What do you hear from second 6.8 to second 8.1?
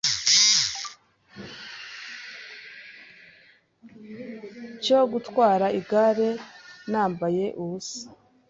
nambaye ubusa